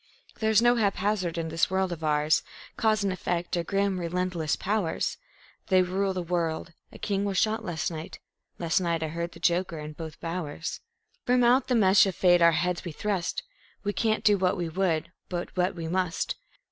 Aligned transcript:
There's 0.39 0.63
no 0.63 0.77
haphazard 0.77 1.37
in 1.37 1.49
this 1.49 1.69
world 1.69 1.91
of 1.91 2.03
ours. 2.03 2.41
Cause 2.75 3.03
and 3.03 3.13
effect 3.13 3.55
are 3.55 3.63
grim, 3.63 3.99
relentless 3.99 4.55
powers. 4.55 5.17
They 5.67 5.83
rule 5.83 6.11
the 6.11 6.23
world. 6.23 6.73
(A 6.91 6.97
king 6.97 7.23
was 7.23 7.37
shot 7.37 7.63
last 7.63 7.91
night; 7.91 8.17
Last 8.57 8.79
night 8.79 9.03
I 9.03 9.09
held 9.09 9.33
the 9.33 9.39
joker 9.39 9.77
and 9.77 9.95
both 9.95 10.19
bowers.) 10.19 10.79
From 11.27 11.43
out 11.43 11.67
the 11.67 11.75
mesh 11.75 12.07
of 12.07 12.15
fate 12.15 12.41
our 12.41 12.53
heads 12.53 12.83
we 12.83 12.91
thrust. 12.91 13.43
We 13.83 13.93
can't 13.93 14.23
do 14.23 14.39
what 14.39 14.57
we 14.57 14.69
would, 14.69 15.11
but 15.29 15.55
what 15.55 15.75
we 15.75 15.87
must. 15.87 16.33